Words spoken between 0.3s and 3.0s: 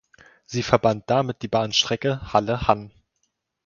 Sie verband damit die Bahnstrecke Halle–Hann.